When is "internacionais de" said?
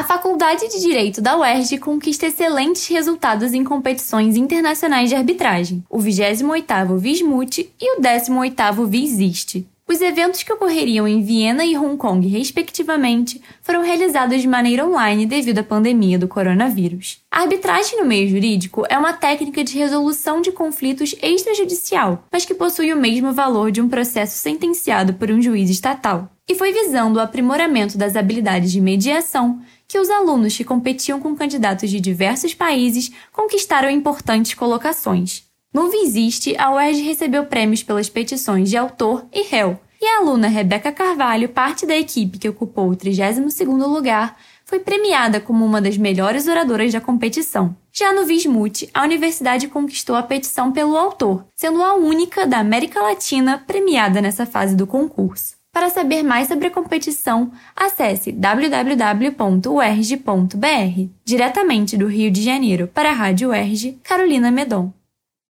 4.34-5.14